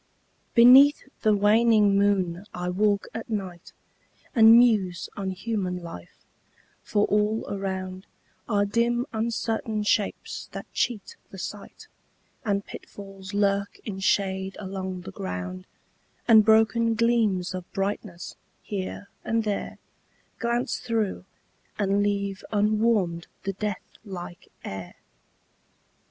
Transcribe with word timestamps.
Beneath 0.55 1.03
the 1.21 1.35
waning 1.35 1.95
moon 1.95 2.45
I 2.55 2.69
walk 2.69 3.05
at 3.13 3.29
night, 3.29 3.71
And 4.33 4.57
muse 4.57 5.09
on 5.15 5.29
human 5.29 5.83
life 5.83 6.25
for 6.81 7.05
all 7.05 7.45
around 7.47 8.07
Are 8.49 8.65
dim 8.65 9.05
uncertain 9.13 9.83
shapes 9.83 10.49
that 10.53 10.65
cheat 10.73 11.17
the 11.29 11.37
sight, 11.37 11.87
And 12.43 12.65
pitfalls 12.65 13.35
lurk 13.35 13.77
in 13.85 13.99
shade 13.99 14.55
along 14.59 15.01
the 15.01 15.11
ground, 15.11 15.67
And 16.27 16.43
broken 16.43 16.95
gleams 16.95 17.53
of 17.53 17.71
brightness, 17.71 18.35
here 18.63 19.07
and 19.23 19.43
there, 19.43 19.77
Glance 20.39 20.79
through, 20.79 21.25
and 21.77 22.01
leave 22.01 22.43
unwarmed 22.51 23.27
the 23.43 23.53
death 23.53 23.85
like 24.03 24.51
air. 24.63 24.95